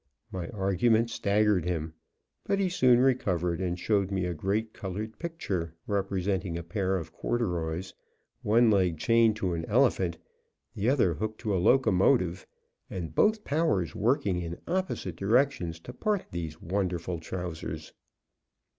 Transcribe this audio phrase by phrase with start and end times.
[0.31, 1.93] My argument staggered him,
[2.47, 7.13] but he soon recovered, and showed me a great colored picture, representing a pair of
[7.13, 7.93] corduroys,
[8.41, 10.17] one leg chained to an elephant,
[10.73, 12.47] the other hooked to a locomotive,
[12.89, 17.93] and both powers working in opposite directions to part those wonderful trousers.